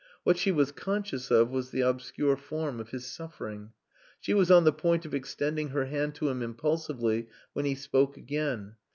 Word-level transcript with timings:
What 0.23 0.35
she 0.35 0.51
was 0.51 0.71
conscious 0.71 1.29
of 1.29 1.51
was 1.51 1.69
the 1.69 1.81
obscure 1.81 2.35
form 2.35 2.79
of 2.79 2.89
his 2.89 3.05
suffering. 3.05 3.71
She 4.19 4.33
was 4.33 4.49
on 4.49 4.63
the 4.63 4.73
point 4.73 5.05
of 5.05 5.13
extending 5.13 5.69
her 5.69 5.85
hand 5.85 6.15
to 6.15 6.29
him 6.29 6.41
impulsively 6.41 7.27
when 7.53 7.65
he 7.65 7.75
spoke 7.75 8.17
again. 8.17 8.77